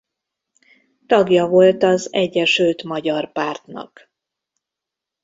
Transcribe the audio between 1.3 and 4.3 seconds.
volt az Egyesült Magyar Pártnak.